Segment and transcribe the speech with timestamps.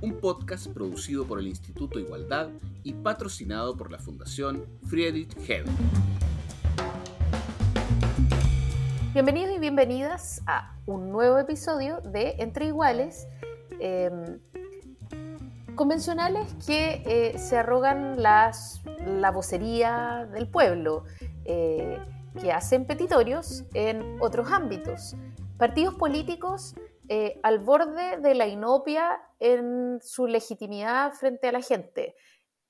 [0.00, 2.50] Un podcast producido por el Instituto Igualdad
[2.84, 5.66] y patrocinado por la Fundación Friedrich Hebel.
[9.12, 13.26] Bienvenidos y bienvenidas a un nuevo episodio de Entre Iguales,
[13.80, 14.38] em,
[15.74, 21.02] convencionales que eh, se arrogan las, la vocería del pueblo,
[21.44, 21.98] eh,
[22.40, 25.16] que hacen petitorios en otros ámbitos.
[25.56, 26.76] Partidos políticos
[27.08, 32.14] eh, al borde de la inopia en su legitimidad frente a la gente.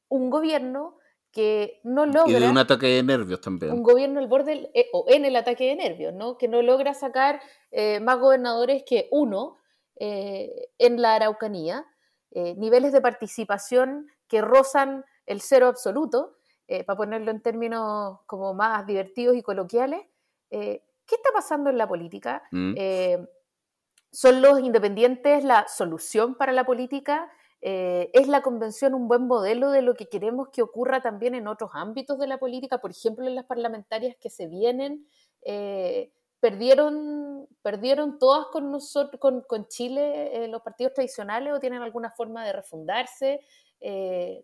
[0.09, 0.97] Un gobierno
[1.33, 2.39] que no logra...
[2.39, 3.73] Y de un ataque de nervios también.
[3.73, 6.39] Un gobierno al borde, eh, o en el ataque de nervios, ¿no?
[6.39, 7.41] Que no logra sacar
[7.71, 9.57] eh, más gobernadores que uno
[10.01, 11.85] en la Araucanía,
[12.31, 16.37] niveles de participación que rozan el cero absoluto,
[16.69, 20.03] para ponerlo en términos como más divertidos y coloquiales.
[20.51, 22.45] ¿Qué está pasando en la política?
[22.53, 22.75] Mm.
[24.13, 27.31] ¿Son los independientes la solución para la política?
[27.61, 31.49] Eh, ¿Es la convención un buen modelo de lo que queremos que ocurra también en
[31.49, 32.79] otros ámbitos de la política?
[32.79, 35.07] Por ejemplo, en las parlamentarias que se vienen,
[35.43, 42.11] eh, perdieron, perdieron todas con, nosotros, con, Chile eh, los partidos tradicionales o tienen alguna
[42.11, 43.41] forma de refundarse.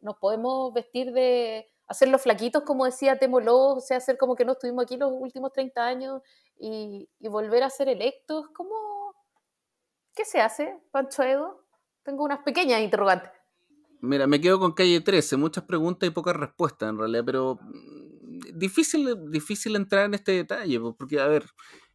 [0.02, 4.44] nos podemos vestir de hacer los flaquitos, como decía Temoló, o sea, hacer como que
[4.44, 6.22] no estuvimos aquí los últimos 30 años
[6.58, 8.48] y, y volver a ser electos.
[8.54, 8.93] ¿Cómo?
[10.14, 11.66] ¿Qué se hace, Pancho Edo?
[12.04, 13.30] Tengo unas pequeñas interrogantes.
[14.00, 18.58] Mira, me quedo con calle 13, muchas preguntas y pocas respuestas en realidad, pero mm,
[18.58, 21.44] difícil, difícil entrar en este detalle, porque a ver,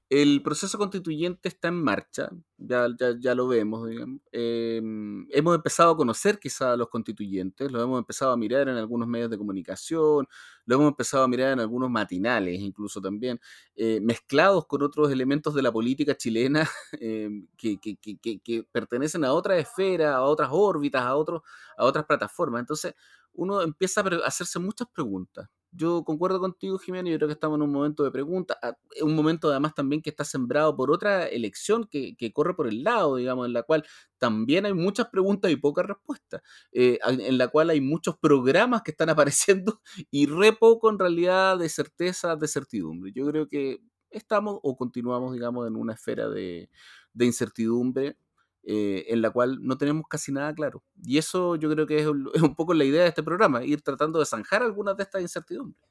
[0.10, 2.88] el proceso constituyente está en marcha, ya,
[3.20, 4.20] ya, lo vemos, digamos.
[4.32, 8.78] Em, hemos empezado a conocer quizá a los constituyentes, lo hemos empezado a mirar en
[8.78, 10.28] algunos medios de comunicación,
[10.66, 13.40] lo hemos empezado a mirar en algunos matinales incluso también,
[13.76, 16.68] eh, mezclados con otros elementos de la política chilena
[17.00, 21.42] em, que, que, que, pertenecen a otras esferas, a otras órbitas, a, otros,
[21.78, 22.62] a otras plataformas.
[22.62, 22.96] Entonces
[23.34, 27.64] uno empieza a hacerse muchas preguntas yo concuerdo contigo, Jimena, yo creo que estamos en
[27.64, 31.86] un momento de pregunta, ah, un momento además también que está sembrado por otra elección
[31.86, 33.86] que, corre por el lado, digamos, en la cual
[34.18, 36.42] también hay muchas preguntas y pocas respuestas,
[36.72, 39.82] eh, en la cual hay muchos programas que están apareciendo
[40.12, 43.12] y re poco en realidad de certeza, de certidumbre.
[43.14, 43.80] Yo creo que
[44.10, 46.70] estamos o continuamos, digamos, en una esfera de,
[47.14, 48.18] de incertidumbre
[48.64, 50.84] eh, en la cual no tenemos casi nada claro.
[51.04, 54.20] Y eso yo creo que es un, poco la idea de este programa, ir tratando
[54.20, 55.90] de zanjar algunas de estas incertidumbres.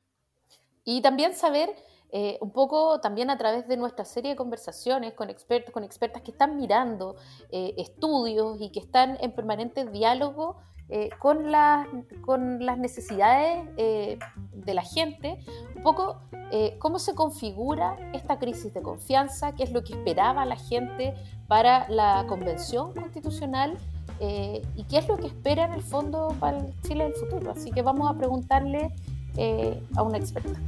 [0.85, 1.71] Y también saber
[2.11, 6.23] eh, un poco también a través de nuestra serie de conversaciones con expertos, con expertas
[6.23, 7.17] que están mirando
[7.51, 10.63] eh, estudios y que están en permanente diálogo
[11.19, 11.87] con, las,
[12.23, 15.39] con las necesidades de la gente,
[15.77, 16.21] un poco
[16.79, 21.15] cómo se configura esta crisis de confianza, qué es lo que esperaba la gente
[21.47, 23.77] para la Convención Constitucional
[24.21, 27.53] eh, y qué es lo que espera en el fondo para el Chile del futuro.
[27.53, 28.93] Así que vamos a preguntarle
[29.37, 30.61] eh, a una experta.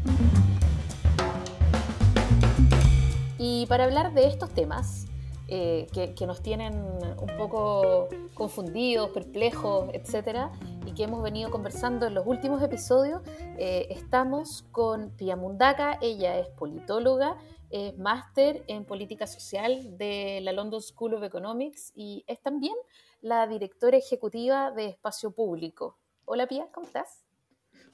[3.39, 5.07] Y para hablar de estos temas,
[5.51, 10.53] eh, que, que, nos tienen un poco confundidos, perplejos, etcétera,
[10.87, 13.21] y que hemos venido conversando en los últimos episodios,
[13.59, 17.37] estamos con Pia Mundaka, ella es politóloga
[17.71, 22.75] es máster en política social de la London School of Economics y es también
[23.21, 25.97] la directora ejecutiva de Espacio Público.
[26.25, 27.25] Hola Pía, ¿cómo estás?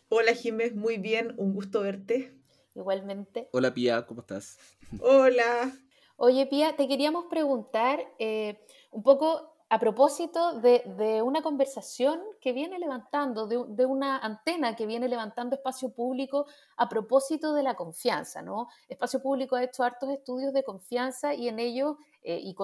[0.08, 2.32] Hola Jiménez, muy bien, un gusto verte.
[2.74, 3.48] Igualmente.
[3.52, 4.58] Hola Pía, ¿cómo estás?
[5.00, 5.72] Hola.
[6.18, 8.58] Oye Pía, te queríamos preguntar eh,
[8.90, 15.08] un poco a propósito de, una conversación que viene levantando, de, una antena que viene
[15.08, 16.46] levantando espacio público
[16.78, 18.68] a propósito de la confianza, ¿no?
[18.88, 22.54] Espacio público ha hecho hartos estudios de confianza y en ellos, eh, y,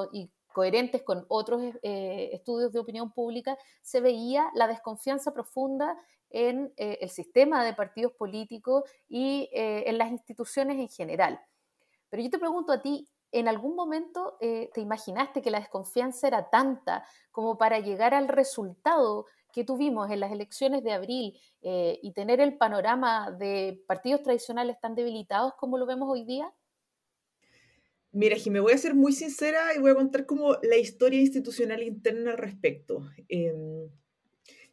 [0.54, 5.96] coherentes con otros eh, estudios de opinión pública, se veía la desconfianza profunda
[6.30, 11.38] en el sistema de partidos políticos y en las instituciones en general.
[12.08, 16.28] Pero yo te pregunto a ti, ¿En algún momento eh, te imaginaste que la desconfianza
[16.28, 21.98] era tanta como para llegar al resultado que tuvimos en las elecciones de abril eh,
[22.02, 26.52] y tener el panorama de partidos tradicionales tan debilitados como lo vemos hoy día?
[28.12, 31.82] Mira, me voy a ser muy sincera y voy a contar como la historia institucional
[31.82, 33.08] interna al respecto.
[33.28, 33.88] Em,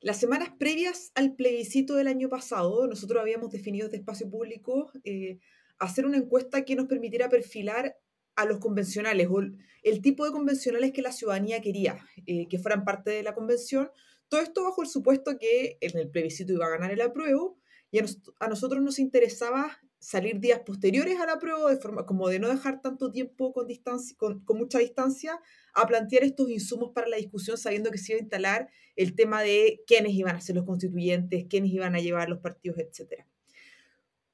[0.02, 5.40] Las semanas previas al plebiscito del año pasado, nosotros habíamos definido este espacio público eh,
[5.78, 7.98] hacer una encuesta que nos permitiera perfilar
[8.40, 9.42] a los convencionales o
[9.84, 13.92] el tipo de convencionales que la ciudadanía quería eh, que fueran parte de la convención.
[14.30, 17.60] Todo esto bajo el supuesto que en el plebiscito iba a ganar el apruebo
[17.92, 22.40] y a, nosotros nos interesaba salir días posteriores a la prueba, de forma como de
[22.40, 25.42] no dejar tanto tiempo con, distancia, con, con, mucha distancia,
[25.74, 29.42] a plantear estos insumos para la discusión, sabiendo que se iba a instalar el tema
[29.42, 33.28] de quiénes iban a ser los constituyentes, quiénes iban a llevar los partidos, etcétera.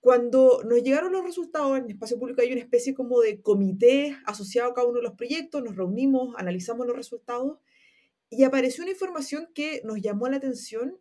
[0.05, 4.69] Cuando nos llegaron los resultados en espacio público hay una especie como de comité asociado
[4.69, 7.57] a cada uno de los proyectos, nos reunimos, analizamos los resultados
[8.29, 10.99] y apareció una información que nos llamó la atención,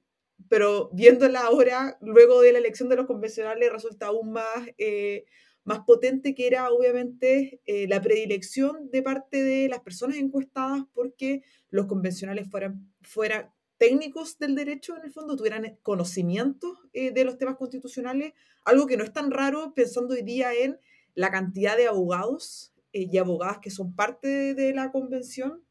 [0.49, 5.27] pero viéndola ahora, luego de la elección de los convencionales, resulta aún más, eh,
[5.65, 11.43] más potente, que era obviamente eh, la predilección de parte de las personas encuestadas porque
[11.69, 17.39] los convencionales fueran, fueran técnicos del derecho, en el fondo, tuvieran conocimiento eh, de los
[17.39, 18.33] temas constitucionales,
[18.65, 20.79] algo que no es tan raro pensando hoy día en
[21.15, 25.63] la cantidad de abogados eh, y abogadas que son parte de, la convención.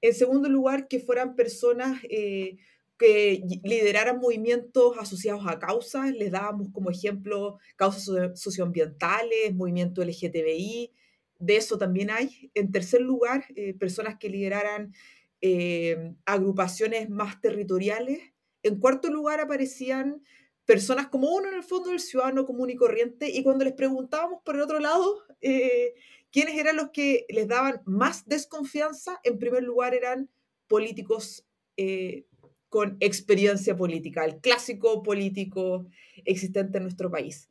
[0.00, 2.58] En segundo lugar, que fueran personas eh,
[2.98, 10.92] que lideraran movimientos asociados a causas, les dábamos como ejemplo causas socioambientales, movimiento LGTBI,
[11.38, 12.50] de eso también hay.
[12.54, 13.44] En tercer lugar,
[13.78, 14.94] personas que lideraran
[15.40, 18.20] eh, agrupaciones más territoriales.
[18.62, 20.22] En cuarto lugar aparecían
[20.64, 24.42] personas como uno en el fondo del ciudadano común y corriente y cuando les preguntábamos
[24.44, 25.94] por el otro lado eh,
[26.32, 30.28] quiénes eran los que les daban más desconfianza, en primer lugar eran
[30.66, 31.46] políticos
[31.76, 32.26] eh,
[32.68, 35.86] con experiencia política, el clásico político
[36.24, 37.48] existente en nuestro país.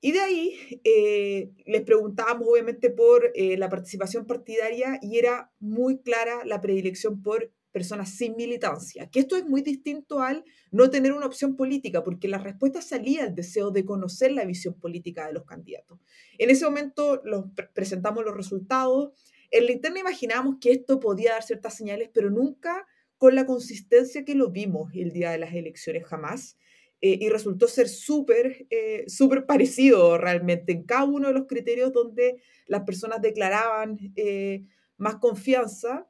[0.00, 6.00] Y de ahí eh, les preguntábamos obviamente por eh, la participación partidaria y era muy
[6.00, 11.12] clara la predilección por personas sin militancia, que esto es muy distinto al no tener
[11.12, 15.34] una opción política, porque la respuesta salía del deseo de conocer la visión política de
[15.34, 15.98] los candidatos.
[16.38, 19.12] En ese momento los presentamos los resultados.
[19.50, 22.86] En la interna imaginábamos que esto podía dar ciertas señales, pero nunca
[23.18, 26.56] con la consistencia que lo vimos el día de las elecciones jamás.
[27.02, 29.06] Eh, y resultó ser súper, eh,
[29.46, 34.66] parecido realmente en cada uno de los criterios donde las personas declaraban eh,
[34.98, 36.06] más confianza.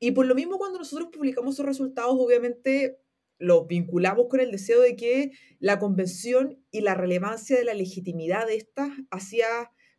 [0.00, 2.98] Y por lo mismo cuando nosotros publicamos esos resultados, obviamente
[3.38, 5.30] los vinculamos con el deseo de que
[5.60, 9.46] la convención y la relevancia de la legitimidad de esta hacía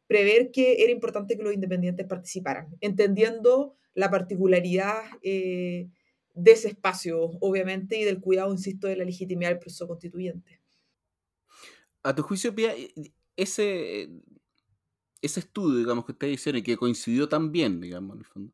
[0.06, 5.02] prever que era importante que los independientes participaran, entendiendo la particularidad
[6.40, 10.62] de ese espacio, obviamente, y del cuidado, insisto, de la legitimidad del proceso constituyente.
[12.04, 12.74] A tu juicio, Pia,
[13.36, 14.10] ese,
[15.22, 18.54] ese estudio, digamos, que ustedes hicieron y que coincidió tan bien, digamos, en el fondo,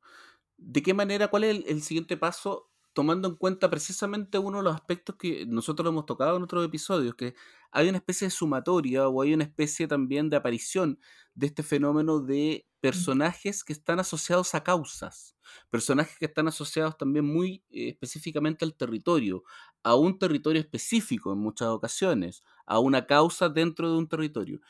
[0.58, 4.76] ¿de qué manera, cuál es el, siguiente paso tomando en cuenta precisamente uno de los
[4.76, 7.36] aspectos que nosotros lo hemos tocado en otros episodios, que
[7.72, 10.98] hay una especie de sumatoria o hay una especie también de aparición
[11.34, 15.36] de este fenómeno de personajes que están asociados a causas,
[15.70, 19.44] personajes que están asociados también muy eh, específicamente al territorio,
[19.84, 24.62] a un territorio específico en muchas ocasiones, a una causa dentro de un territorio.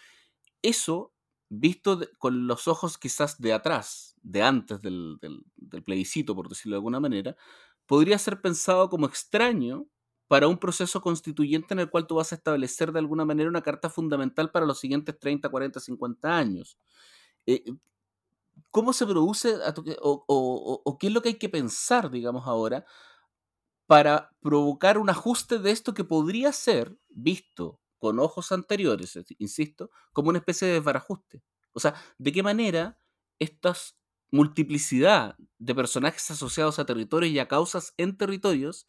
[0.64, 1.14] Eso,
[1.50, 6.80] visto con los ojos quizás de atrás, de antes del, del plebiscito, por decirlo de
[6.80, 7.36] alguna manera,
[7.86, 9.88] podría ser pensado como extraño
[10.28, 13.62] para un proceso constituyente en el cual tú vas a establecer de alguna manera una
[13.62, 16.78] carta fundamental para los siguientes 30, 40, 50 años.
[17.46, 17.64] Eh,
[18.72, 19.56] ¿Cómo se produce
[20.02, 22.86] o, qué es lo que hay que pensar, digamos, ahora
[23.88, 30.30] para provocar un ajuste de esto que podría ser visto con ojos anteriores, insisto, como
[30.30, 31.44] una especie de desbarajuste?
[31.74, 33.00] O sea, ¿de qué manera
[33.40, 33.76] esta
[34.32, 38.88] multiplicidad de personajes asociados a territorios y a causas en territorios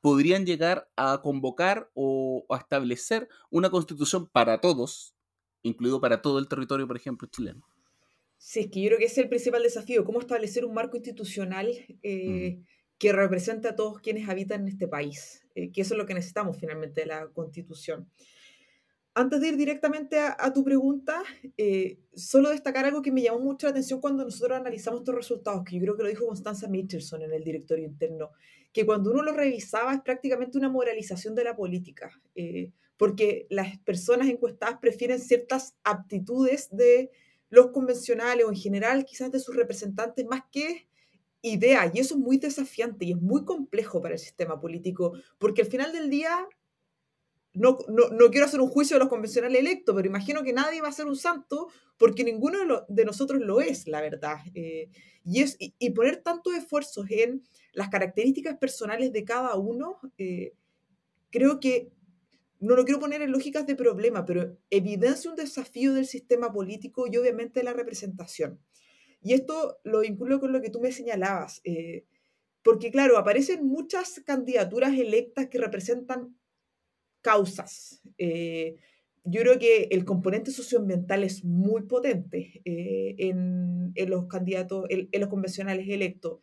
[0.00, 5.14] podrían llegar a convocar o a establecer una constitución para todos,
[5.62, 7.66] incluido para todo el territorio, por ejemplo, chileno.
[8.38, 10.96] Sí, es que yo creo que ese es el principal desafío, cómo establecer un marco
[10.96, 11.68] institucional
[12.02, 12.60] eh,
[12.98, 16.14] que represente a todos quienes habitan en este país, eh, que eso es lo que
[16.14, 18.10] necesitamos finalmente de la constitución.
[19.18, 21.22] Antes de ir directamente a, tu pregunta,
[21.56, 25.64] eh, solo destacar algo que me llamó mucho la atención cuando nosotros analizamos estos resultados,
[25.64, 28.32] que yo creo que lo dijo Constanza Mitchelson en el directorio interno,
[28.74, 33.78] que cuando uno lo revisaba es prácticamente una moralización de la política, eh, porque las
[33.78, 37.10] personas encuestadas prefieren ciertas aptitudes de
[37.48, 40.88] los convencionales o en general quizás de sus representantes más que
[41.40, 45.62] ideas, y eso es muy desafiante y es muy complejo para el sistema político, porque
[45.62, 46.46] al final del día
[47.56, 50.88] no, no, quiero hacer un juicio de los convencionales electos, pero imagino que nadie va
[50.88, 52.58] a ser un santo porque ninguno
[52.88, 54.36] de, nosotros lo es, la verdad.
[54.54, 54.90] Eh,
[55.24, 60.52] y, es, y, poner tantos esfuerzos en las características personales de cada uno, eh,
[61.30, 61.90] creo que
[62.60, 67.06] no lo quiero poner en lógicas de problema, pero evidencia un desafío del sistema político
[67.06, 68.60] y obviamente de la representación.
[69.22, 72.04] Y esto lo vinculo con lo que tú me señalabas, eh,
[72.62, 76.36] porque claro, aparecen muchas candidaturas electas que representan
[77.26, 78.00] causas.
[78.18, 78.76] Eh,
[79.24, 85.28] yo creo que el componente socioambiental es muy potente eh, en, los candidatos, en, los
[85.28, 86.38] convencionales electos.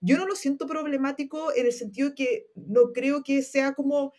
[0.00, 4.12] Yo no lo siento problemático en el sentido que no creo que sea como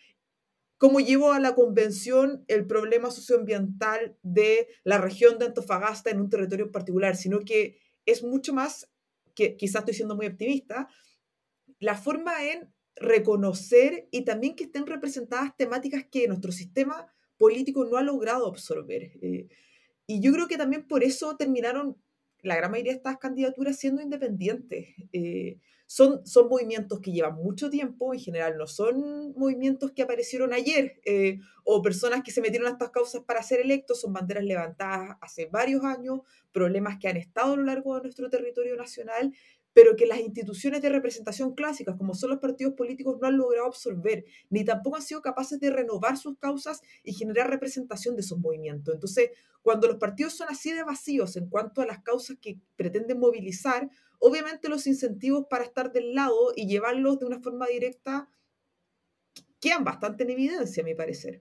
[0.78, 6.30] cómo llevo a la convención el problema socioambiental de la región de Antofagasta en un
[6.30, 8.90] territorio en particular, sino que es mucho más,
[9.34, 10.88] que quizás estoy siendo muy optimista,
[11.80, 17.96] la forma en reconocer y también que estén representadas temáticas que nuestro sistema político no
[17.96, 19.12] ha logrado absorber.
[19.22, 19.48] Eh,
[20.06, 21.96] y yo creo que también por eso terminaron
[22.42, 24.88] la gran mayoría de estas candidaturas siendo independientes.
[25.12, 30.52] Eh, son, son movimientos que llevan mucho tiempo, en general no son movimientos que aparecieron
[30.52, 34.44] ayer eh, o personas que se metieron a estas causas para ser electos, son banderas
[34.44, 36.20] levantadas hace varios años,
[36.52, 39.32] problemas que han estado a lo largo de nuestro territorio nacional
[39.78, 43.68] pero que las instituciones de representación clásicas, como son los partidos políticos, no han logrado
[43.68, 48.40] absorber, ni tampoco han sido capaces de renovar sus causas y generar representación de esos
[48.40, 48.92] movimientos.
[48.92, 49.30] Entonces,
[49.62, 53.88] cuando los partidos son así de vacíos en cuanto a las causas que pretenden movilizar,
[54.18, 58.28] obviamente los incentivos para estar del lado y llevarlos de una forma directa
[59.60, 61.40] quedan bastante en evidencia, a mi parecer.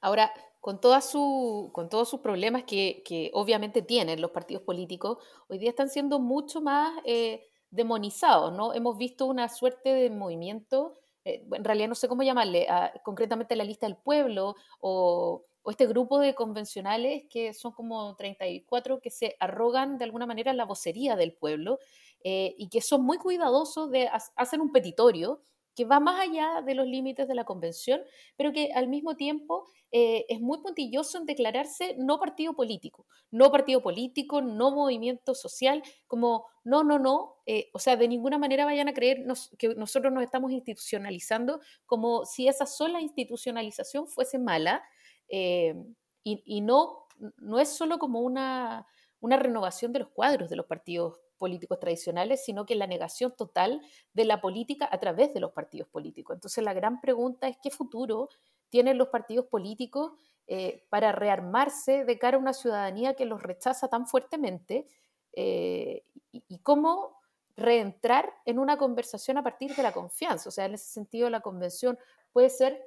[0.00, 5.70] Ahora, con, su, con todos sus problemas que, obviamente tienen los partidos políticos, hoy día
[5.70, 8.74] están siendo mucho más eh, demonizados, ¿no?
[8.74, 12.66] Hemos visto una suerte de movimiento, eh, en realidad no sé cómo llamarle,
[13.04, 19.10] concretamente la lista del pueblo o, este grupo de convencionales que son como 34 que
[19.10, 21.78] se arrogan de alguna manera la vocería del pueblo
[22.24, 25.42] eh, y que son muy cuidadosos de hacer un petitorio
[25.78, 28.00] que va más allá de los límites de la convención,
[28.36, 33.52] pero que al mismo tiempo eh, es muy puntilloso en declararse no partido político, no
[33.52, 38.64] partido político, no movimiento social, como no, no, no, eh, o sea, de ninguna manera
[38.64, 39.24] vayan a creer
[39.56, 44.82] que nosotros nos estamos institucionalizando como si esa sola institucionalización fuese mala
[45.28, 45.76] eh,
[46.24, 47.06] y, no,
[47.36, 48.84] no es solo como una,
[49.20, 53.80] una renovación de los cuadros de los partidos políticos tradicionales, sino que la negación total
[54.12, 56.34] de la política a través de los partidos políticos.
[56.34, 58.28] Entonces la gran pregunta es qué futuro
[58.68, 60.12] tienen los partidos políticos
[60.46, 64.86] eh, para rearmarse de cara a una ciudadanía que los rechaza tan fuertemente
[65.34, 67.20] eh, y, cómo
[67.56, 70.48] reentrar en una conversación a partir de la confianza.
[70.48, 71.98] O sea, en ese sentido la convención
[72.32, 72.82] puede ser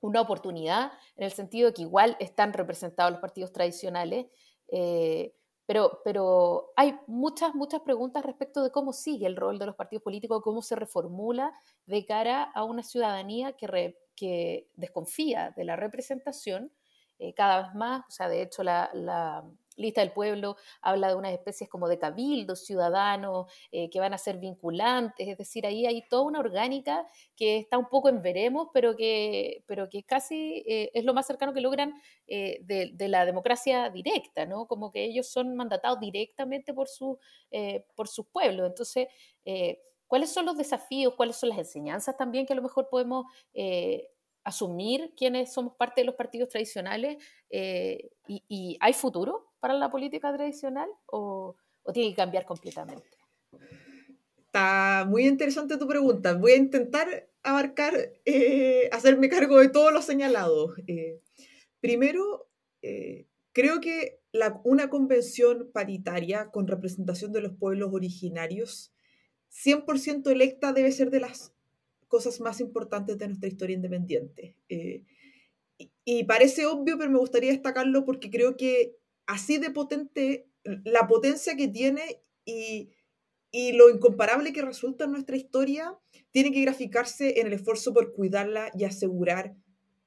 [0.00, 4.26] una oportunidad, en el sentido de que igual están representados los partidos tradicionales,
[4.68, 5.34] eh,
[5.66, 10.02] pero, pero hay muchas, muchas preguntas respecto de cómo sigue el rol de los partidos
[10.02, 11.52] políticos, cómo se reformula
[11.86, 16.72] de cara a una ciudadanía que, que desconfía de la representación
[17.18, 18.04] eh, cada vez más.
[18.08, 19.44] O sea, de hecho, la,
[19.76, 24.18] lista del pueblo habla de unas especies como de cabildos ciudadanos eh, que van a
[24.18, 27.06] ser vinculantes, es decir, ahí hay toda una orgánica
[27.36, 31.26] que está un poco en veremos, pero que, pero que casi eh, es lo más
[31.26, 31.94] cercano que logran
[32.26, 34.66] eh, de, la democracia directa, ¿no?
[34.66, 37.20] Como que ellos son mandatados directamente por, su,
[37.94, 38.66] por sus pueblos.
[38.66, 39.06] Entonces,
[40.08, 43.26] ¿cuáles son los desafíos, cuáles son las enseñanzas también que a lo mejor podemos
[44.42, 50.88] asumir quienes somos parte de los partidos tradicionales y, hay futuro para la política tradicional
[51.06, 51.56] o,
[51.92, 53.02] tiene que cambiar completamente?
[54.38, 56.34] Está muy interesante tu pregunta.
[56.34, 60.70] Voy a intentar abarcar, eh, hacerme cargo de todos los señalados.
[60.86, 61.20] Eh,
[61.80, 62.48] primero,
[62.82, 64.20] eh, creo que
[64.62, 68.92] una convención paritaria con representación de los pueblos originarios,
[69.48, 71.52] 100% electa, debe ser de las
[72.06, 74.54] cosas más importantes de nuestra historia independiente.
[76.04, 78.96] y, parece obvio, pero me gustaría destacarlo porque creo que
[79.26, 80.48] así de potente,
[80.84, 82.90] la potencia que tiene y,
[83.72, 85.96] lo incomparable que resulta en nuestra historia,
[86.30, 89.54] tiene que graficarse en el esfuerzo por cuidarla y asegurar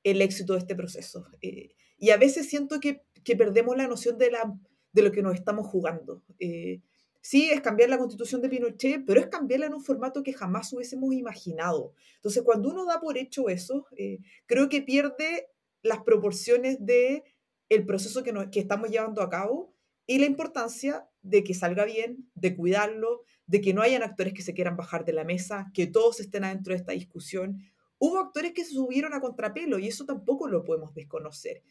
[0.04, 1.26] el éxito de este proceso.
[1.42, 3.02] Eh, y a veces siento que,
[3.38, 4.56] perdemos la noción de, la,
[4.92, 6.24] de lo que nos estamos jugando.
[6.40, 6.82] Eh,
[7.22, 10.72] sí, es cambiar la constitución de Pinochet, pero es cambiarla en un formato que jamás
[10.72, 11.94] hubiésemos imaginado.
[12.16, 15.48] Entonces, cuando uno da por hecho eso, eh, creo que pierde
[15.82, 17.24] las proporciones de
[17.70, 19.74] el proceso que, estamos llevando a cabo
[20.06, 24.42] y la importancia de que salga bien, de cuidarlo, de que no hayan actores que
[24.42, 27.60] se quieran bajar de la mesa, que todos estén adentro de esta discusión.
[28.02, 31.62] hubo actores que se subieron a contrapelo y eso tampoco lo podemos desconocer.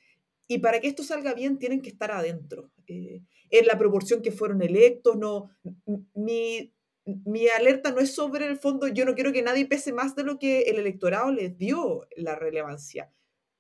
[0.47, 4.33] Y para que esto salga bien tienen que estar adentro, eh, en la proporción que
[4.33, 5.51] fueron electos, no,
[6.15, 6.73] mi,
[7.05, 10.25] mi alerta no es sobre el fondo, yo no quiero que nadie pese más de
[10.25, 13.11] lo que el electorado les dio la relevancia,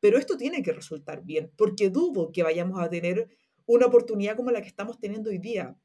[0.01, 3.29] pero esto tiene que resultar bien, porque dudo que vayamos a tener
[3.67, 5.77] una oportunidad como la que estamos teniendo hoy día.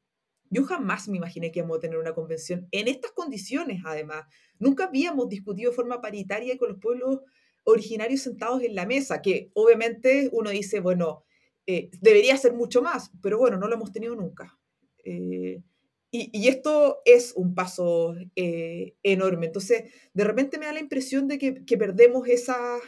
[0.50, 4.24] Yo jamás me imaginé que íbamos a tener una convención en estas condiciones, además.
[4.58, 7.20] Nunca habíamos discutido de forma paritaria con los pueblos
[7.64, 11.24] originarios sentados en la mesa, que obviamente uno dice, bueno,
[11.66, 14.58] eh, debería ser mucho más, pero bueno, no lo hemos tenido nunca.
[15.04, 15.62] Eh,
[16.10, 19.46] y, esto es un paso eh, enorme.
[19.46, 22.78] Entonces, de repente me da la impresión de que, que perdemos esa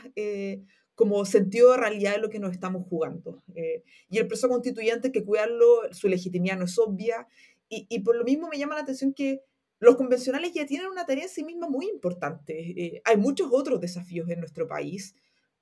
[0.96, 3.42] como sentido de realidad de lo que nos estamos jugando.
[4.10, 7.28] y el proceso constituyente, que cuidarlo, su legitimidad no es obvia.
[7.68, 9.42] Y, y por lo mismo me llama la atención que
[9.78, 12.54] los convencionales ya tienen una tarea en sí misma muy importante.
[12.82, 15.14] Eh, hay muchos otros desafíos en nuestro país,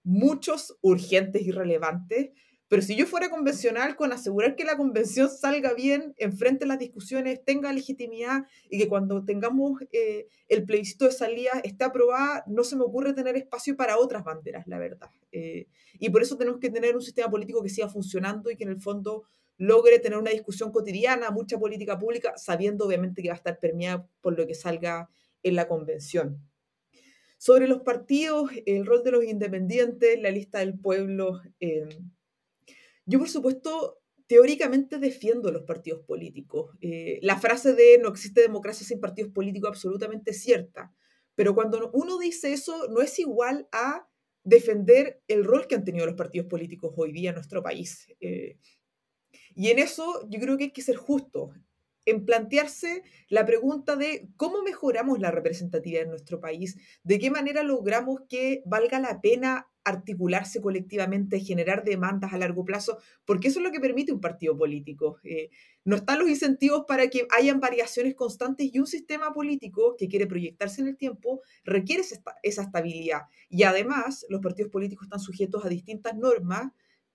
[0.03, 2.31] muchos urgentes y relevantes,
[2.75, 7.45] pero si yo fuera convencional con asegurar que la convención salga bien, enfrente las discusiones,
[7.45, 12.75] tenga legitimidad y que cuando tengamos eh, el plebiscito de salida esté aprobada, no se
[12.75, 15.09] me ocurre tener espacio para otras banderas, la verdad.
[15.31, 15.69] Eh,
[16.01, 18.71] y por eso tenemos que tener un sistema político que siga funcionando y que en
[18.71, 19.23] el fondo
[19.57, 24.05] logre tener una discusión cotidiana, mucha política pública, sabiendo obviamente que va a estar permeada
[24.21, 25.09] por lo que salga
[25.45, 26.41] en la convención.
[27.39, 31.87] Sobre los partidos, el rol de los independientes, la lista del pueblo, eh,
[33.07, 36.71] yo por supuesto teóricamente defiendo los partidos políticos.
[36.81, 40.95] Eh, la frase de no existe democracia sin partidos políticos absolutamente cierta,
[41.35, 44.09] pero cuando uno dice eso no es igual a
[44.45, 48.07] defender el rol que han tenido los partidos políticos hoy día en nuestro país.
[48.21, 48.59] Eh,
[49.55, 51.53] y en eso yo creo que hay que ser justo,
[52.07, 57.63] en plantearse la pregunta de cómo mejoramos la representatividad en nuestro país, de qué manera
[57.63, 63.65] logramos que valga la pena articularse colectivamente, generar demandas a largo plazo, porque eso es
[63.65, 65.19] lo que permite un partido político.
[65.25, 65.51] Eh,
[65.85, 70.27] no están los incentivos para que hayan variaciones constantes y un sistema político que quiere
[70.27, 72.03] proyectarse en el tiempo requiere
[72.43, 73.23] esa estabilidad.
[73.49, 76.73] Y además, los partidos políticos están sujetos a distintas normas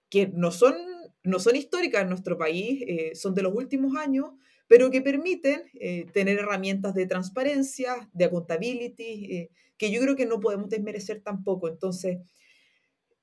[0.10, 0.76] que no son
[1.24, 4.32] no son históricas en nuestro país, eh, son de los últimos años,
[4.68, 10.26] pero que permiten eh, tener herramientas de transparencia, de accountability, eh, que yo creo que
[10.26, 11.68] no podemos desmerecer tampoco.
[11.68, 12.20] Entonces,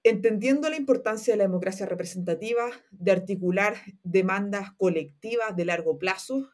[0.08, 6.50] entendiendo la importancia de la democracia representativa, de articular demandas colectivas de largo plazo,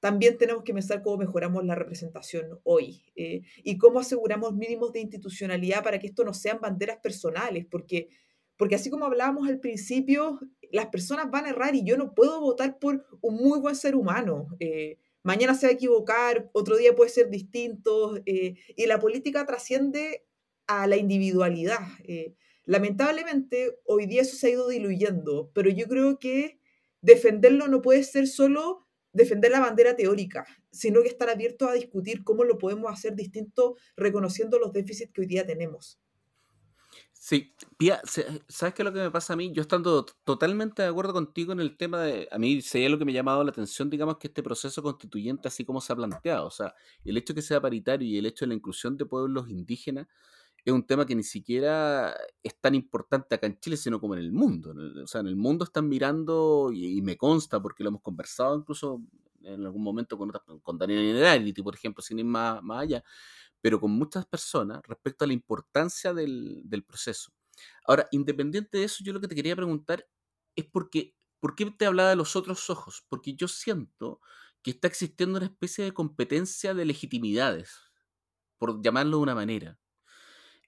[0.00, 5.82] también tenemos que pensar cómo mejoramos la representación hoy y cómo aseguramos mínimos de institucionalidad
[5.82, 8.08] para que esto no sean banderas personales, porque
[8.60, 10.38] porque así como hablábamos al principio,
[10.70, 13.96] las personas van a errar y yo no puedo votar por un muy buen ser
[13.96, 14.48] humano.
[14.60, 19.46] Eh, mañana se va a equivocar, otro día puede ser distinto, eh, y la política
[19.46, 20.26] trasciende
[20.70, 21.80] a la individualidad.
[22.04, 26.60] Eh, lamentablemente, hoy día eso se ha ido diluyendo, pero yo creo que
[27.00, 32.22] defenderlo no puede ser solo defender la bandera teórica, sino que estar abierto a discutir
[32.22, 35.98] cómo lo podemos hacer distinto reconociendo los déficits que hoy día tenemos.
[37.12, 38.00] Sí, Pia,
[38.48, 39.52] ¿sabes qué es lo que me pasa a mí?
[39.52, 43.04] Yo estando totalmente de acuerdo contigo en el tema de, a mí sería lo que
[43.04, 46.46] me ha llamado la atención, digamos, que este proceso constituyente, así como se ha planteado,
[46.46, 49.04] o sea, el hecho de que sea paritario y el hecho de la inclusión de
[49.04, 50.06] pueblos indígenas,
[50.64, 54.20] es un tema que ni siquiera es tan importante acá en Chile, sino como en
[54.20, 54.74] el mundo.
[55.02, 59.02] o sea, en el mundo están mirando, y, me consta, porque lo hemos conversado incluso
[59.42, 60.30] en algún momento con,
[60.62, 63.02] con Daniel Generality, por ejemplo, sin ir más, más allá,
[63.60, 67.32] pero con muchas personas respecto a la importancia del, proceso.
[67.86, 70.06] Ahora, independiente de eso, yo lo que te quería preguntar
[70.56, 73.04] es porque, ¿por qué te hablaba de los otros ojos?
[73.08, 74.20] Porque yo siento
[74.62, 77.70] que está existiendo una especie de competencia de legitimidades,
[78.58, 79.79] por llamarlo de una manera.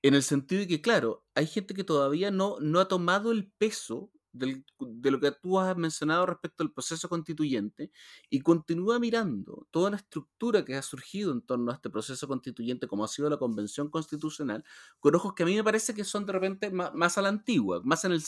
[0.02, 3.50] En el sentido de que, claro, hay gente que todavía no, no ha tomado el
[3.52, 7.90] peso de lo que tú has mencionado respecto al proceso constituyente
[8.30, 12.88] y continúa mirando toda la estructura que ha surgido en torno a este proceso constituyente,
[12.88, 14.64] como ha sido la Convención Constitucional,
[15.00, 17.82] con ojos que a mí me parece que son de repente más, a la antigua,
[17.84, 18.22] más en el,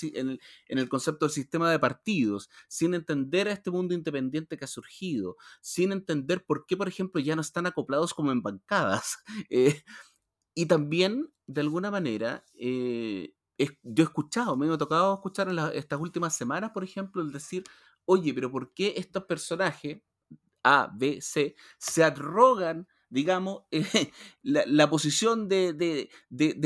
[0.68, 4.68] en, el, concepto del sistema de partidos, sin entender a este mundo independiente que ha
[4.68, 9.18] surgido, sin entender por qué, por ejemplo, ya no están acoplados como en bancadas.
[9.50, 9.82] Eh,
[10.54, 16.00] y también, de alguna manera, eh, yo he escuchado, me he tocado escuchar en estas
[16.00, 17.64] últimas semanas, por ejemplo, el decir,
[18.04, 20.02] oye, pero ¿por qué estos personajes,
[20.62, 23.62] A, B, C, se arrogan, digamos,
[24.42, 26.08] la, posición de,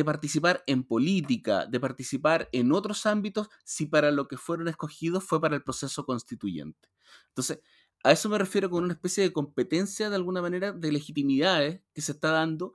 [0.04, 5.40] participar en política, de participar en otros ámbitos, si para lo que fueron escogidos fue
[5.40, 6.88] para el proceso constituyente?
[7.28, 7.60] Entonces,
[8.04, 12.00] a eso me refiero con una especie de competencia, de alguna manera, de legitimidades que
[12.00, 12.72] se está dando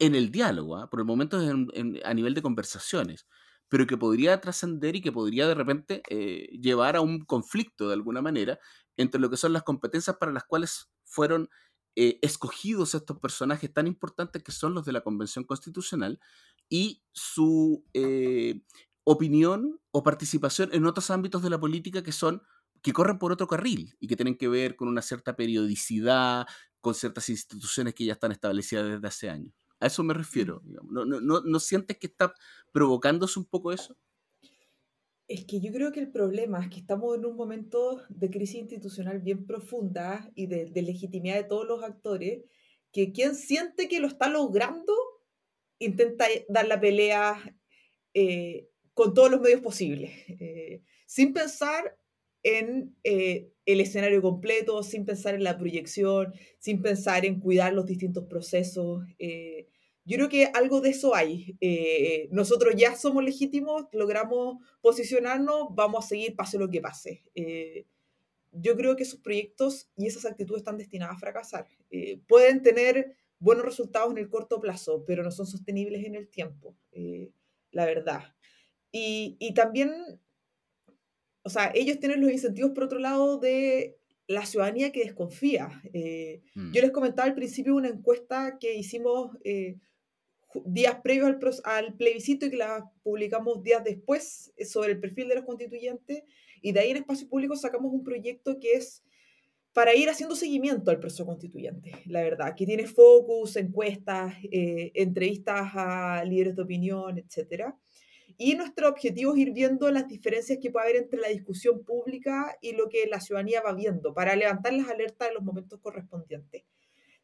[0.00, 0.90] en el diálogo, ¿ah?
[0.90, 3.26] por el momento a nivel de conversaciones,
[3.68, 7.94] pero que podría trascender y que podría de repente eh, llevar a un conflicto de
[7.94, 8.58] alguna manera
[8.96, 11.48] entre lo que son las competencias para las cuales fueron
[11.96, 16.18] eh, escogidos estos personajes tan importantes que son los de la Convención Constitucional
[16.68, 18.62] y su eh,
[19.04, 22.42] opinión o participación en otros ámbitos de la política que son
[22.82, 26.46] que corren por otro carril y que tienen que ver con una cierta periodicidad,
[26.80, 29.59] con ciertas instituciones que ya están establecidas desde hace años.
[29.80, 30.62] A eso me refiero.
[30.64, 32.34] ¿No, no, no, sientes que está
[32.72, 33.96] provocándose un poco eso?
[35.26, 38.60] Es que yo creo que el problema es que estamos en un momento de crisis
[38.60, 42.44] institucional bien profunda y de, de legitimidad de todos los actores,
[42.92, 44.92] que quien siente que lo está logrando
[45.80, 47.56] intenta dar la pelea
[48.14, 51.98] eh, con todos los medios posibles, eh, sin pensar
[52.42, 57.86] en eh, el escenario completo, sin pensar en la proyección, sin pensar en cuidar los
[57.86, 59.04] distintos procesos.
[59.18, 59.68] Eh,
[60.04, 61.56] yo creo que algo de eso hay.
[61.60, 67.22] Eh, nosotros ya somos legítimos, logramos posicionarnos, vamos a seguir pase lo que pase.
[68.52, 71.66] yo creo que esos proyectos y esas actitudes están destinadas a fracasar.
[72.26, 76.74] pueden tener buenos resultados en el corto plazo, pero no son sostenibles en el tiempo,
[77.70, 78.34] la verdad.
[78.90, 79.92] Y, y también
[81.50, 85.82] o sea, ellos tienen los incentivos por otro lado de la ciudadanía que desconfía.
[85.92, 86.70] Eh, mm.
[86.70, 89.78] Yo les comentaba al principio una encuesta que hicimos eh,
[90.64, 95.34] días previos al, plebiscito y que la publicamos días después eh, sobre el perfil de
[95.34, 96.22] los constituyentes
[96.62, 99.02] y de ahí en espacio público sacamos un proyecto que es
[99.72, 106.24] para ir haciendo seguimiento al proceso constituyente, la verdad, que tiene focus, encuestas, entrevistas a
[106.24, 107.76] líderes de opinión, etcétera.
[108.42, 112.56] Y nuestro objetivo es ir viendo las diferencias que puede haber entre la discusión pública
[112.62, 116.64] y lo que la ciudadanía va viendo, para levantar las alertas en los momentos correspondientes.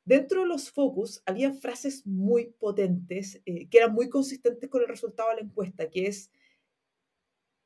[0.05, 4.89] Dentro de los focus había frases muy potentes eh, que eran muy consistentes con el
[4.89, 6.31] resultado de la encuesta, que es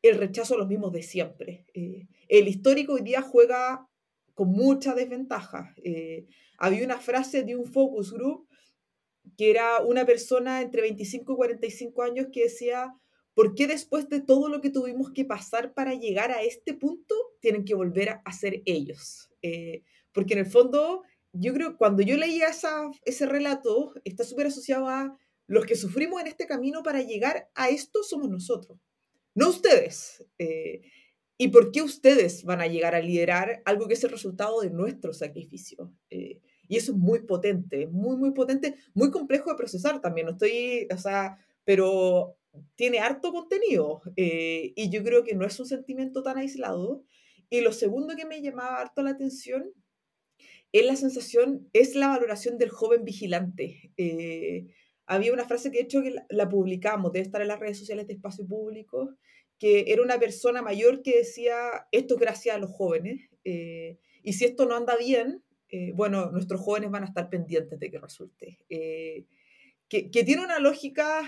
[0.03, 1.67] el rechazo a los mismos de siempre.
[1.75, 3.89] Eh, el histórico hoy día juega
[4.35, 5.75] con mucha desventaja.
[5.83, 8.47] Eh, había una frase de un focus group
[9.37, 12.95] que era una persona entre 25 y 45 años que decía,
[13.41, 17.15] ¿Por qué después de todo lo que tuvimos que pasar para llegar a este punto,
[17.41, 19.31] tienen que volver a ser ellos?
[19.41, 24.49] Eh, porque en el fondo, yo creo, cuando yo leía esa, ese relato, está súper
[24.49, 28.79] asociado a los que sufrimos en este camino para llegar a esto somos nosotros,
[29.35, 30.23] no ustedes.
[30.37, 30.83] Eh,
[31.39, 34.69] ¿Y por qué ustedes van a llegar a liderar algo que es el resultado de
[34.69, 35.91] nuestro sacrificio?
[36.11, 40.27] Eh, y eso es muy potente, muy, muy potente, muy complejo de procesar también.
[40.27, 42.37] No estoy, o sea, pero
[42.75, 47.05] tiene harto contenido eh, y yo creo que no es un sentimiento tan aislado.
[47.49, 49.73] Y lo segundo que me llamaba harto la atención
[50.73, 53.93] es la sensación, es la valoración del joven vigilante.
[53.97, 54.69] Eh,
[55.07, 58.07] había una frase que de hecho que la, publicamos, debe estar en las redes sociales
[58.07, 59.17] de espacio público,
[59.59, 61.57] que era una persona mayor que decía,
[61.91, 65.43] esto es gracias a los jóvenes, eh, y si esto no anda bien,
[65.95, 68.59] bueno, nuestros jóvenes van a estar pendientes de que resulte.
[68.69, 69.27] Que,
[69.89, 71.23] que, tiene una lógica,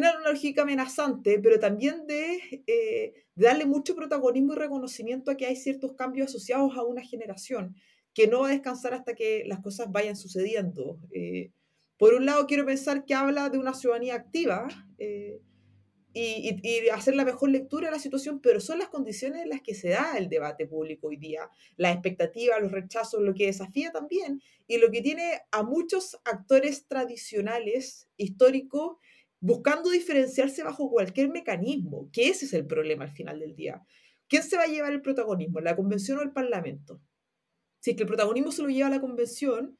[0.00, 5.46] tiene una lógica amenazante, pero también eh, de, darle mucho protagonismo y reconocimiento a que
[5.46, 7.74] hay ciertos cambios asociados a una generación
[8.12, 10.98] que no va a descansar hasta que las cosas vayan sucediendo.
[11.12, 11.50] Eh,
[11.96, 15.40] por un lado, quiero pensar que habla de una ciudadanía activa eh,
[16.12, 19.62] y, y, hacer la mejor lectura de la situación, pero son las condiciones en las
[19.62, 23.92] que se da el debate público hoy día, las expectativas, los rechazos, lo que desafía
[23.92, 28.98] también, y lo que tiene a muchos actores tradicionales, históricos,
[29.46, 33.80] buscando diferenciarse bajo cualquier mecanismo, que ese es el problema al final del día.
[34.26, 37.00] ¿Quién se va a llevar el protagonismo, la convención o el parlamento?
[37.78, 39.78] Si es que el protagonismo se lo lleva a la convención,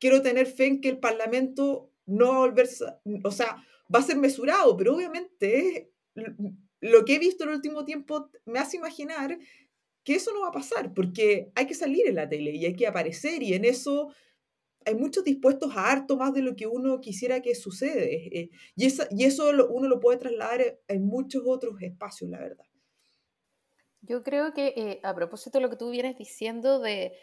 [0.00, 2.86] quiero tener fe en que el parlamento no va a volverse,
[3.24, 3.62] o sea,
[3.94, 5.92] va a ser mesurado, pero obviamente
[6.80, 9.38] lo que he visto en el último tiempo me hace imaginar
[10.02, 12.74] que eso no va a pasar, porque hay que salir en la tele y hay
[12.74, 14.14] que aparecer y en eso
[14.84, 18.38] hay muchos dispuestos a harto más de lo que uno quisiera que sucede.
[18.38, 22.64] Eh, y, y eso uno lo puede trasladar en muchos otros espacios, la verdad.
[24.06, 27.14] Yo creo que eh, a propósito de lo que tú vienes diciendo de,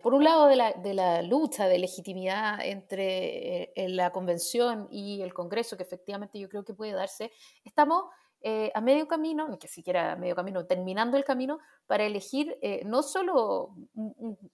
[0.00, 5.22] por un lado, de la, de la, lucha de legitimidad entre eh, la convención y
[5.22, 7.32] el Congreso, que efectivamente yo creo que puede darse,
[7.64, 8.04] estamos
[8.42, 12.56] eh, a medio camino, ni que siquiera a medio camino, terminando el camino, para elegir
[12.62, 13.74] eh, no solo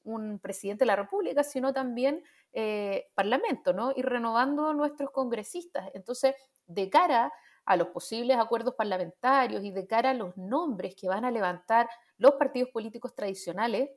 [0.02, 3.92] un, presidente de la República, sino también eh, parlamento, ¿no?
[3.94, 5.88] Y renovando nuestros congresistas.
[5.94, 6.34] Entonces,
[6.66, 7.32] de cara
[7.64, 11.88] a los posibles acuerdos parlamentarios y de cara a los nombres que van a levantar
[12.18, 13.90] los partidos políticos tradicionales,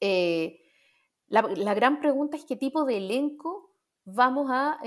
[0.00, 3.70] la, la gran pregunta es qué tipo de elenco
[4.04, 4.78] vamos a,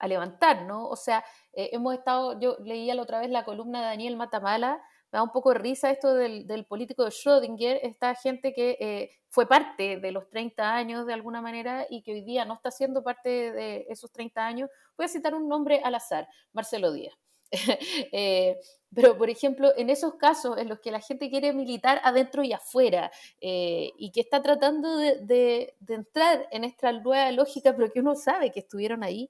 [0.00, 0.88] a levantar, ¿no?
[0.88, 1.22] O sea,
[1.52, 4.80] eh, hemos estado, yo leía la otra vez la columna de Daniel Matamala,
[5.12, 8.76] me da un poco de risa esto del, del político de Schrödinger, esta gente que
[8.80, 12.54] eh, fue parte de los 30 años de alguna manera y que hoy día no
[12.54, 14.70] está siendo parte de esos 30 años.
[14.96, 17.14] Voy a citar un nombre al azar, Marcelo Díaz.
[18.12, 18.56] eh,
[18.94, 22.52] pero, por ejemplo, en esos casos en los que la gente quiere militar adentro y
[22.52, 23.10] afuera
[23.40, 28.00] eh, y que está tratando de, de, de, entrar en esta nueva lógica, pero que
[28.00, 29.28] uno sabe que estuvieron ahí,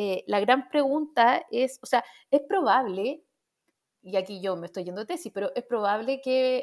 [0.00, 3.24] eh, la gran pregunta es, o sea, es probable,
[4.00, 6.62] y aquí yo me estoy yendo de tesis, pero es probable que...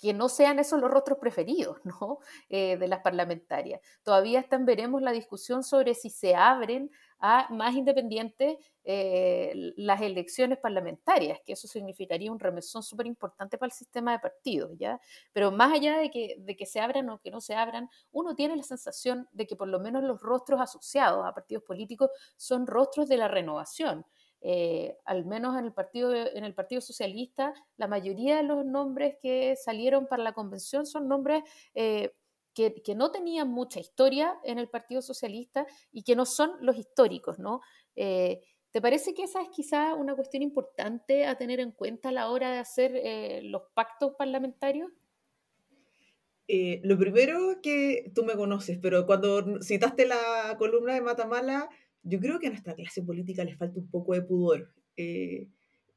[0.00, 2.18] Que no sean esos los rostros preferidos ¿no?
[2.48, 3.80] Eh, de las parlamentarias.
[4.02, 10.58] Todavía están, veremos la discusión sobre si se abren a más independientes eh, las elecciones
[10.58, 15.00] parlamentarias, que eso significaría un remesón súper importante para el sistema de partidos, ¿ya?
[15.32, 18.34] Pero más allá de que, de que se abran o que no se abran, uno
[18.34, 22.66] tiene la sensación de que por lo menos los rostros asociados a partidos políticos son
[22.66, 24.04] rostros de la renovación.
[24.46, 29.16] Eh, al menos en el, partido, en el Partido Socialista, la mayoría de los nombres
[29.22, 31.42] que salieron para la convención son nombres
[31.74, 32.14] eh,
[32.52, 36.76] que, que, no tenían mucha historia en el Partido Socialista y que no son los
[36.76, 37.62] históricos, ¿no?
[37.96, 42.12] Eh, ¿Te parece que esa es quizá una cuestión importante a tener en cuenta a
[42.12, 44.90] la hora de hacer eh, los pactos parlamentarios?
[46.48, 51.70] Eh, lo primero que tú me conoces, pero cuando citaste la columna de Matamala,
[52.04, 54.70] yo creo que a nuestra clase política le falta un poco de pudor.
[54.96, 55.48] Eh,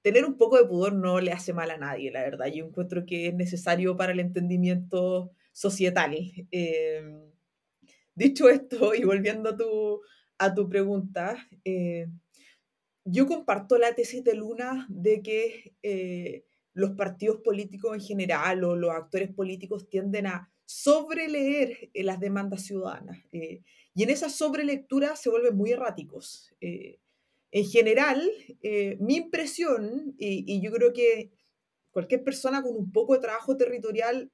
[0.01, 2.47] tener un poco de pudor no le hace mal a nadie, la verdad.
[2.47, 6.15] Yo encuentro que es necesario para el entendimiento societal.
[6.51, 7.03] Eh,
[8.15, 10.01] dicho esto, y volviendo a tu,
[10.37, 12.07] a tu pregunta, eh,
[13.03, 18.91] yo comparto la tesis de Luna de que los partidos políticos en general o los
[18.91, 23.17] actores políticos tienden a sobreleer las demandas ciudadanas.
[23.31, 23.61] Eh,
[23.95, 26.53] y en esa sobrelectura se vuelven muy erráticos.
[26.61, 26.99] Eh,
[27.51, 28.29] en general,
[28.61, 31.31] eh, mi impresión, y, y, yo creo que
[31.91, 34.29] cualquier persona con un poco de trabajo territorial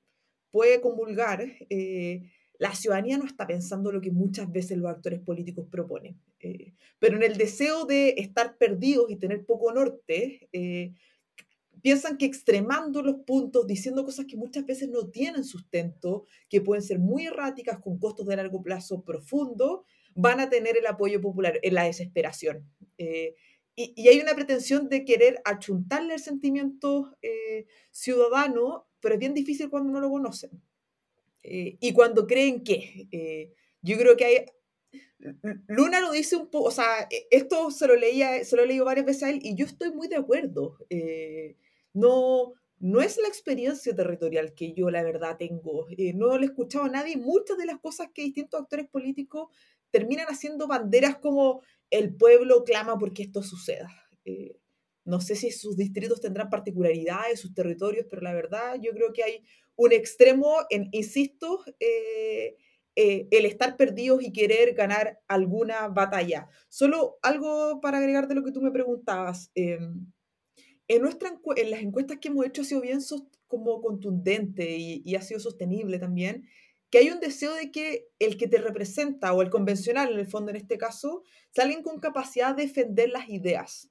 [0.52, 5.68] puede comulgar, eh, la ciudadanía no está pensando lo que muchas veces los actores políticos
[5.70, 6.20] proponen.
[6.40, 10.94] Eh, pero en el deseo de estar perdidos y tener poco norte, eh,
[11.84, 16.82] piensan que extremando los puntos, diciendo cosas que muchas veces no tienen sustento, que pueden
[16.82, 19.82] ser muy erráticas con costos de largo plazo profundos,
[20.16, 22.66] van a tener el apoyo popular en la desesperación.
[22.98, 23.36] Eh,
[23.76, 29.70] y, hay una pretensión de querer achuntarle el sentimiento eh, ciudadano, pero es bien difícil
[29.70, 30.52] cuando no lo conocen.
[31.44, 34.46] Eh, y cuando creen que, eh, yo creo que hay,
[35.68, 38.68] Luna lo dice un poco, o sea, e, esto se lo, leía, se lo he
[38.68, 40.78] leído varias veces a él y yo estoy muy de acuerdo.
[41.94, 45.88] No, no es la experiencia territorial que yo la verdad tengo.
[45.98, 47.18] Eh, no le he escuchado a nadie.
[47.18, 49.50] Muchas de las cosas que distintos actores políticos
[49.92, 53.90] terminan haciendo banderas como el pueblo clama porque esto suceda.
[54.26, 54.58] Eh,
[55.06, 59.24] no sé si sus distritos tendrán particularidades, sus territorios, pero la verdad yo creo que
[59.24, 59.44] hay
[59.76, 62.56] un extremo en, insisto, eh,
[62.96, 66.48] eh, el estar perdidos y querer ganar alguna batalla.
[66.70, 69.52] Solo algo para agregar de lo que tú me preguntabas.
[69.56, 69.80] Eh,
[70.96, 73.00] en, nuestra, en las encuestas que hemos hecho ha sido bien
[73.48, 76.48] como contundente y, ha sido sostenible también,
[76.90, 80.28] que hay un deseo de que el que te representa o el convencional, en el
[80.28, 83.90] fondo en este caso, salgan con capacidad de defender las ideas,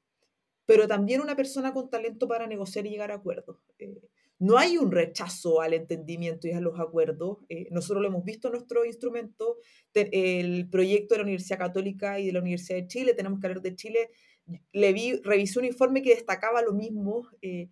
[0.66, 3.58] pero también una persona con talento para negociar y llegar a acuerdos.
[3.78, 4.00] Eh,
[4.38, 7.38] no hay un rechazo al entendimiento y a los acuerdos.
[7.48, 9.58] Eh, nosotros lo hemos visto en nuestro instrumento,
[9.94, 13.62] el proyecto de la Universidad Católica y de la Universidad de Chile, tenemos que hablar
[13.62, 14.10] de Chile,
[14.72, 17.70] le vi, revisé un informe que destacaba lo mismo, eh,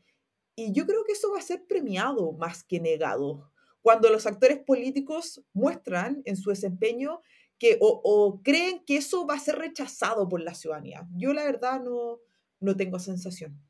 [0.54, 3.50] y yo creo que eso va a ser premiado más que negado.
[3.82, 7.20] Cuando los actores políticos muestran en su desempeño
[7.58, 11.06] que o, o creen que eso va a ser rechazado por la ciudadanía.
[11.14, 12.18] Yo la verdad no,
[12.58, 13.60] no tengo sensación.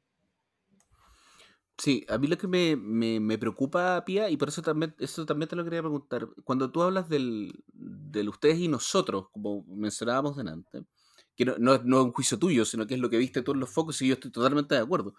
[1.80, 5.24] Sí, a mí lo que me, me, me, preocupa, Pía, y por eso también, eso
[5.24, 10.36] también te lo quería preguntar, cuando tú hablas del, del ustedes y nosotros, como mencionábamos
[10.36, 10.82] delante,
[11.40, 13.60] que no, no, es un juicio tuyo, sino que es lo que viste tú en
[13.60, 15.14] los focos y yo estoy totalmente de acuerdo.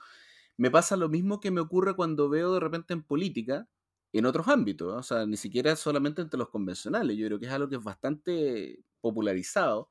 [0.56, 3.68] Me pasa lo mismo que me ocurre cuando veo de repente en política,
[4.14, 5.00] en otros ámbitos, ¿no?
[5.00, 7.84] o sea, ni siquiera solamente entre los convencionales, yo creo que es algo que es
[7.84, 9.90] bastante popularizado,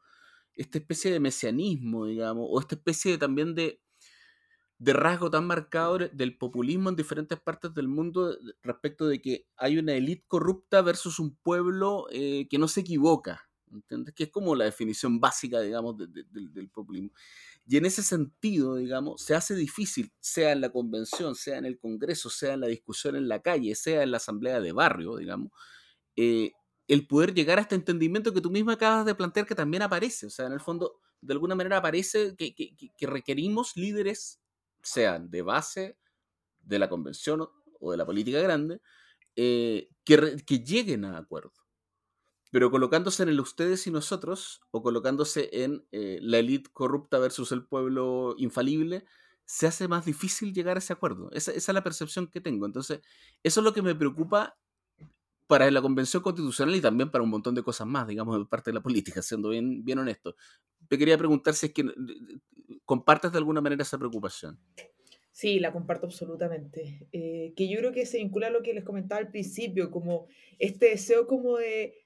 [0.55, 3.81] esta especie de mesianismo, digamos, o esta especie de, también de
[4.79, 9.79] de rasgo tan marcado del populismo en diferentes partes del mundo respecto de que hay
[9.79, 14.15] una élite corrupta versus un pueblo eh, que no se equivoca, ¿entiendes?
[14.15, 17.11] Que es como la definición básica, digamos, de, de, de, del populismo.
[17.67, 21.79] Y en ese sentido, digamos, se hace difícil, sea en la convención, sea en el
[21.79, 25.53] Congreso, sea en la discusión en la calle, sea en la asamblea de barrio, digamos,
[26.17, 26.53] eh,
[26.89, 30.27] el poder llegar a este entendimiento que tú misma acabas de plantear que también aparece.
[30.27, 34.41] O sea, en el fondo, de alguna manera aparece que, requerimos líderes,
[34.83, 35.97] sean de base
[36.65, 38.81] de la convención o de la política grande,
[39.37, 41.53] eh, que, que lleguen a acuerdo.
[42.51, 47.53] Pero colocándose en el ustedes y nosotros, o colocándose en eh, la élite corrupta versus
[47.53, 49.05] el pueblo infalible,
[49.45, 51.29] se hace más difícil llegar a ese acuerdo.
[51.33, 52.67] Esa, es la percepción que tengo.
[52.67, 53.01] Entonces,
[53.43, 54.57] eso es lo que me preocupa
[55.49, 58.71] para la convención constitucional y también para un montón de cosas más, digamos, de parte
[58.71, 60.37] de la política, siendo bien, bien honesto.
[60.89, 61.85] Te quería preguntar si es que
[62.85, 64.61] compartes de alguna manera esa preocupación.
[65.33, 67.09] Sí, la comparto absolutamente.
[67.13, 70.29] Eh, que yo creo que se vincula a lo que les comentaba al principio, como
[70.59, 72.00] este deseo como de,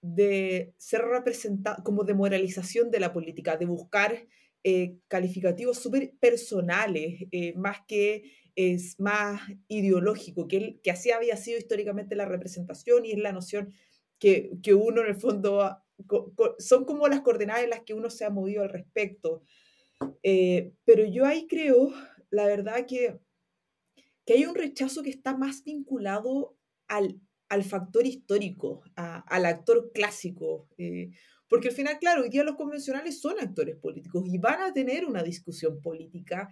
[0.00, 4.26] de ser representado, como de moralización de la política, de buscar
[4.64, 11.58] eh, calificativos súper personales, eh, más que es más ideológico, que, que así había sido
[11.58, 13.72] históricamente la representación y es la noción
[14.18, 15.78] que, que uno en el fondo
[16.58, 19.42] son como las coordenadas en las que uno se ha movido al respecto.
[20.22, 21.92] Eh, pero yo ahí creo,
[22.30, 23.18] la verdad, que,
[24.24, 26.56] que hay un rechazo que está más vinculado
[26.86, 30.68] al, al factor histórico, al actor clásico.
[30.76, 31.10] Eh,
[31.48, 35.06] porque al final, claro, hoy día los convencionales son actores políticos y van a tener
[35.06, 36.50] una discusión política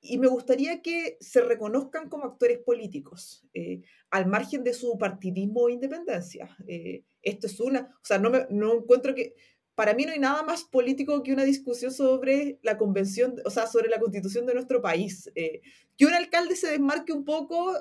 [0.00, 5.60] y me gustaría que se reconozcan como actores políticos, eh, al margen de su partidismo
[5.60, 6.56] o independencia.
[6.66, 9.34] Eh, esto es una, o sea, no, me, no encuentro que,
[9.74, 13.66] para mí no hay nada más político que una discusión sobre la convención, o sea,
[13.66, 15.30] sobre la constitución de nuestro país.
[15.34, 17.72] Que un alcalde se desmarque un poco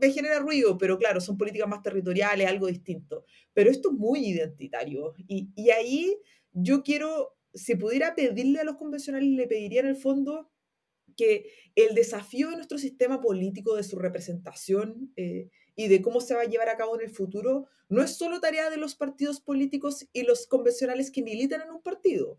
[0.00, 3.24] me genera ruido, pero claro, son políticas más territoriales, algo distinto.
[3.54, 5.14] Pero esto es muy identitario.
[5.26, 6.16] Y, y ahí
[6.52, 10.50] yo quiero, si pudiera pedirle a los convencionales, le pediría en el fondo
[11.16, 16.34] que el desafío de nuestro sistema político, de su representación eh, y de cómo se
[16.34, 19.40] va a llevar a cabo en el futuro, no es solo tarea de los partidos
[19.40, 22.38] políticos y los convencionales que militan en un partido.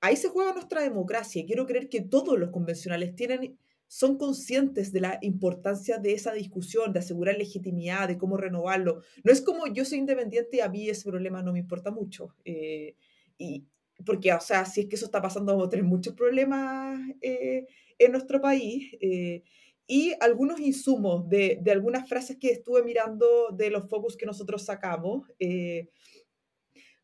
[0.00, 5.00] Ahí se juega nuestra democracia quiero creer que todos los convencionales tienen, son conscientes de
[5.00, 9.02] la importancia de esa discusión, de asegurar legitimidad, de cómo renovarlo.
[9.22, 12.34] No es como yo soy independiente y a mí ese problema no me importa mucho.
[12.44, 12.96] Eh,
[13.38, 13.64] y,
[14.04, 17.66] porque, o sea, si es que eso está pasando, vamos a tener muchos problemas eh,
[17.98, 18.96] en nuestro país.
[19.00, 19.42] Eh,
[19.86, 24.64] y algunos insumos de, de, algunas frases que estuve mirando de los focus que nosotros
[24.64, 25.30] sacamos.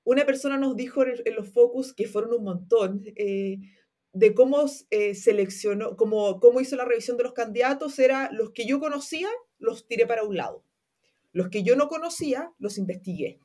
[0.03, 3.05] Una persona nos dijo en, los focus, que fueron un montón,
[4.13, 8.81] de cómo seleccionó, cómo, cómo hizo la revisión de los candidatos, era los que yo
[8.81, 10.65] conocía, los tiré para un lado.
[11.33, 13.41] Los que yo no conocía, los investigué.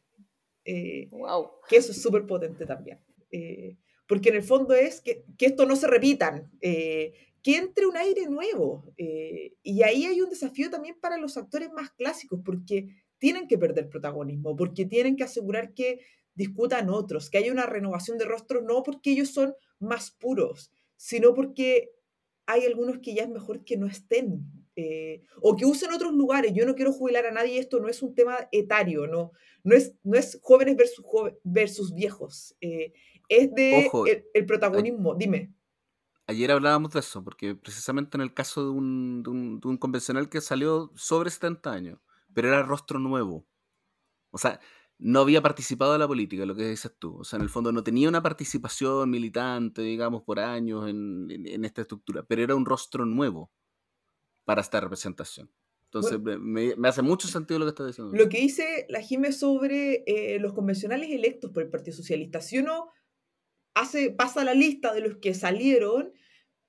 [1.11, 1.51] wow.
[1.69, 2.99] Que eso es súper potente también.
[3.31, 7.85] Eh, porque en el fondo es que, que esto no se repitan, eh, que entre
[7.85, 8.93] un aire nuevo.
[8.97, 13.57] Eh, y ahí hay un desafío también para los actores más clásicos, porque tienen que
[13.57, 15.99] perder protagonismo, porque tienen que asegurar que
[16.33, 21.33] discutan otros, que haya una renovación de rostros, no porque ellos son más puros, sino
[21.33, 21.91] porque
[22.45, 24.43] hay algunos que ya es mejor que no estén,
[25.41, 26.53] o que usen otros lugares.
[26.53, 29.31] Yo no quiero jubilar a nadie, esto no es un tema etario, no,
[29.63, 31.05] no, es, no es jóvenes versus,
[31.43, 32.55] versus viejos
[33.29, 33.89] es de
[34.33, 35.15] el, protagonismo.
[35.15, 35.53] Dime.
[36.27, 40.41] Ayer hablábamos de eso, porque precisamente en el caso de un, de un, convencional que
[40.41, 41.99] salió sobre 70 años,
[42.33, 43.45] pero era rostro nuevo.
[44.31, 44.59] O sea,
[44.97, 47.17] no había participado en la política, lo que dices tú.
[47.17, 51.65] O sea, en el fondo no tenía una participación militante, digamos, por años en, en,
[51.65, 53.51] esta estructura, pero era un rostro nuevo
[54.45, 55.51] para esta representación.
[55.85, 58.15] Entonces, me, me, hace mucho sentido lo que estás diciendo.
[58.15, 62.41] Lo que dice la Jiménez sobre eh, los convencionales electos por el Partido Socialista.
[62.41, 62.89] Si uno
[63.75, 66.11] hace, pasa la lista de los que salieron,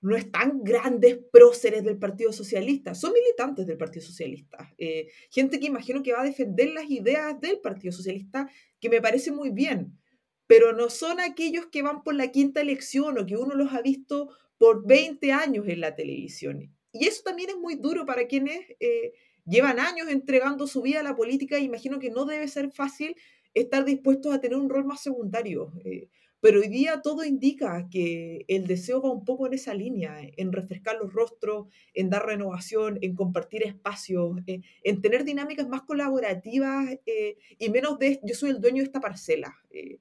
[0.07, 4.73] no están grandes próceres del Partido Socialista, son militantes del Partido Socialista.
[4.79, 8.49] Eh, gente que imagino que va a defender las ideas del Partido Socialista,
[8.81, 9.99] que me parece muy bien,
[10.47, 13.83] pero no son aquellos que van por la quinta elección o que uno los ha
[13.83, 16.73] visto por 20 años en la televisión.
[16.92, 19.12] Y eso también es muy duro para quienes eh,
[19.45, 21.59] llevan años entregando su vida a la política.
[21.59, 23.16] Imagino que no debe ser fácil
[23.55, 25.73] estar dispuestos a tener un rol más secundario.
[25.85, 26.09] Eh,
[26.40, 30.53] pero hoy día todo indica que el deseo va un poco en esa línea, en
[30.53, 36.87] refrescar los rostros, en dar renovación, en compartir espacios, eh, en tener dinámicas más colaborativas
[37.07, 39.57] eh, y menos de yo soy el dueño de esta parcela.
[39.70, 39.99] Eh,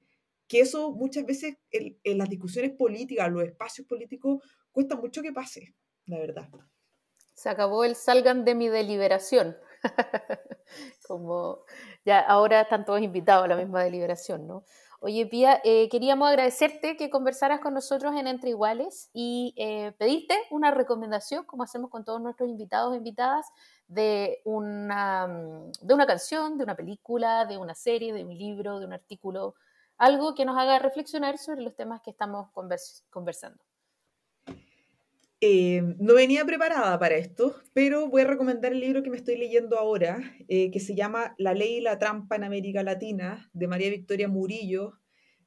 [0.48, 5.32] que eso muchas veces en, en, las discusiones políticas, los espacios políticos, cuesta mucho que
[5.32, 5.74] pase,
[6.04, 6.48] la verdad.
[7.34, 9.56] Se acabó el salgan de mi deliberación.
[11.06, 11.64] Como
[12.04, 14.64] ya ahora están todos invitados a la misma deliberación, ¿no?
[15.00, 20.34] Oye, Pía, eh, queríamos agradecerte que conversaras con nosotros en Entre Iguales y eh, pedirte
[20.50, 23.46] una recomendación, como hacemos con todos nuestros invitados e invitadas,
[23.88, 28.80] de una, mm, de una canción, de una película, de una serie, de un libro,
[28.80, 29.54] de un artículo,
[29.98, 32.50] algo que nos haga reflexionar sobre los temas que estamos
[33.10, 33.62] conversando.
[35.48, 39.36] Eh, no venía preparada para esto, pero voy a recomendar el libro que me estoy
[39.38, 43.68] leyendo ahora, eh, que se llama La ley y la trampa en América Latina, de
[43.68, 44.94] María Victoria Murillo,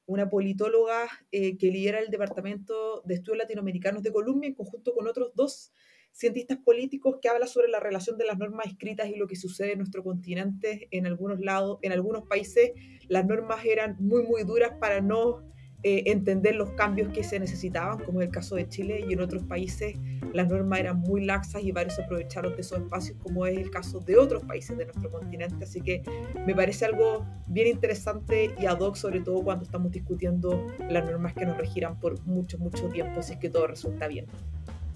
[0.05, 5.05] una politóloga eh, que lidera el Departamento de Estudios Latinoamericanos de Columbia en conjunto con
[5.05, 5.73] otros dos
[6.13, 9.73] cientistas políticos que habla sobre la relación de las normas escritas y lo que sucede
[9.73, 10.87] en nuestro continente.
[10.91, 12.71] En algunos lados, en algunos países,
[13.09, 15.43] las normas eran muy, muy duras para no
[15.82, 19.21] eh, entender los cambios que se necesitaban, como es el caso de Chile, y en
[19.21, 19.95] otros países
[20.34, 23.99] las normas eran muy laxas y varios aprovecharon de esos espacios, como es el caso
[24.01, 25.63] de otros países de nuestro continente.
[25.63, 26.03] Así que
[26.45, 31.34] me parece algo bien interesante y ad hoc, sobre todo cuando estamos discutiendo las normas
[31.34, 34.25] que nos regirán por mucho, mucho tiempo, si es que todo resulta bien.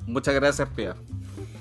[0.06, 0.96] Muchas gracias, Pia.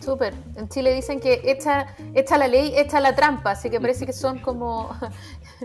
[0.00, 0.34] Súper.
[0.56, 4.12] En Chile dicen que echa, echa la ley, echa la trampa, así que parece que
[4.12, 4.90] son como...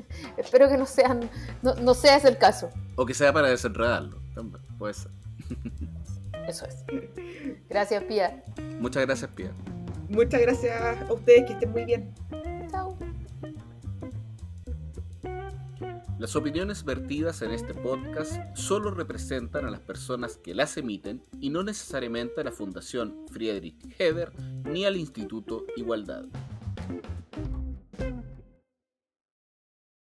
[0.37, 1.29] Espero que no sean,
[1.61, 2.69] no, no, sea ese el caso.
[2.95, 4.19] O que sea para desenredarlo,
[4.77, 5.11] puede ser.
[6.47, 6.83] Eso es.
[7.69, 8.43] Gracias, Pia.
[8.79, 9.51] Muchas gracias, Pia.
[10.09, 12.13] Muchas gracias a ustedes, que estén muy bien.
[16.19, 21.51] Las opiniones vertidas en este podcast solo representan a las personas que las emiten y
[21.51, 24.31] no necesariamente a la Fundación Friedrich Heber
[24.65, 26.25] ni al Instituto Igualdad.